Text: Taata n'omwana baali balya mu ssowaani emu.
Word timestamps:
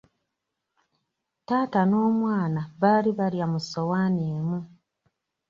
Taata 1.47 1.81
n'omwana 1.89 2.61
baali 2.81 3.11
balya 3.19 3.45
mu 3.51 3.59
ssowaani 3.63 4.23
emu. 4.35 4.59